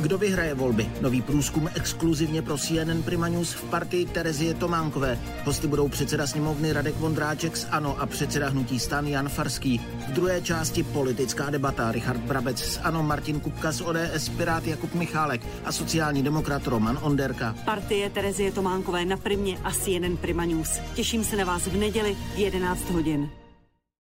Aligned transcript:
Kdo 0.00 0.18
vyhraje 0.18 0.54
volby? 0.54 0.90
Nový 1.00 1.22
průzkum 1.22 1.68
exkluzivně 1.74 2.42
pro 2.42 2.58
CNN 2.58 3.02
Prima 3.04 3.28
News 3.28 3.52
v 3.52 3.64
partii 3.64 4.06
Terezie 4.06 4.54
Tománkové. 4.54 5.18
Hosty 5.44 5.66
budou 5.66 5.88
předseda 5.88 6.26
sněmovny 6.26 6.72
Radek 6.72 6.96
Vondráček 6.96 7.56
z 7.56 7.66
ANO 7.70 8.00
a 8.00 8.06
předseda 8.06 8.48
hnutí 8.48 8.78
stan 8.78 9.06
Jan 9.06 9.28
Farský. 9.28 9.78
V 10.08 10.12
druhé 10.12 10.42
části 10.42 10.82
politická 10.82 11.50
debata 11.50 11.92
Richard 11.92 12.20
Brabec 12.20 12.58
z 12.58 12.80
ANO, 12.82 13.02
Martin 13.02 13.40
Kupka 13.40 13.72
z 13.72 13.80
ODS, 13.80 14.28
Pirát 14.28 14.66
Jakub 14.66 14.94
Michálek 14.94 15.40
a 15.64 15.72
sociální 15.72 16.22
demokrat 16.22 16.66
Roman 16.66 16.98
Onderka. 17.02 17.54
Partie 17.64 18.10
Terezie 18.10 18.52
Tománkové 18.52 19.04
na 19.04 19.16
Primě 19.16 19.58
a 19.64 19.72
CNN 19.72 20.16
Prima 20.20 20.44
News. 20.44 20.80
Těším 20.94 21.24
se 21.24 21.36
na 21.36 21.44
vás 21.44 21.66
v 21.66 21.76
neděli 21.76 22.16
v 22.34 22.38
11 22.38 22.90
hodin. 22.90 23.30